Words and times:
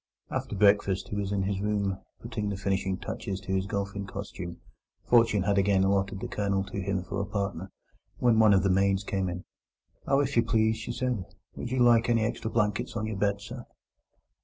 After 0.31 0.55
breakfast 0.55 1.09
he 1.09 1.15
was 1.15 1.31
in 1.31 1.43
his 1.43 1.61
room, 1.61 1.99
putting 2.23 2.49
the 2.49 2.57
finishing 2.57 2.97
touches 2.97 3.39
to 3.41 3.53
his 3.53 3.67
golfing 3.67 4.07
costume—fortune 4.07 5.43
had 5.43 5.59
again 5.59 5.83
allotted 5.83 6.19
the 6.21 6.27
Colonel 6.27 6.63
to 6.63 6.81
him 6.81 7.03
for 7.03 7.21
a 7.21 7.25
partner—when 7.27 8.39
one 8.39 8.55
of 8.55 8.63
the 8.63 8.71
maids 8.71 9.03
came 9.03 9.29
in. 9.29 9.43
"Oh, 10.07 10.19
if 10.19 10.35
you 10.35 10.41
please," 10.41 10.77
she 10.77 10.91
said, 10.91 11.23
"would 11.55 11.69
you 11.69 11.77
like 11.83 12.09
any 12.09 12.23
extra 12.23 12.49
blankets 12.49 12.95
on 12.95 13.05
your 13.05 13.17
bed, 13.17 13.41
sir?" 13.41 13.67